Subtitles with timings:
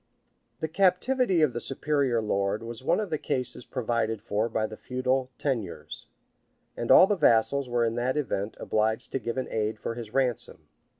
[0.01, 0.15] [* Rymer, vol.
[0.17, 0.29] i.
[0.31, 0.65] p.
[0.65, 4.65] 84.] The captivity of the superior lord was one of the cases provided for by
[4.65, 6.07] the feudal tenures;
[6.75, 10.11] and all the vassals were in that event obliged to give an aid for his
[10.11, 10.67] ransom.